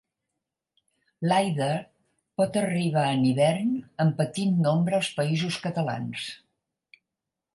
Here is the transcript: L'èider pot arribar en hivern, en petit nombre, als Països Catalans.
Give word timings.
L'èider 1.31 1.75
pot 2.41 2.57
arribar 2.61 3.03
en 3.17 3.27
hivern, 3.31 3.69
en 4.05 4.15
petit 4.23 4.57
nombre, 4.65 4.97
als 5.01 5.13
Països 5.21 5.61
Catalans. 5.67 6.27